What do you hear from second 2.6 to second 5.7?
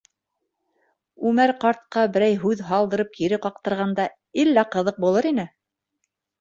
һалдырып кире ҡаҡтырғанда, иллә ҡыҙыҡ булыр ине.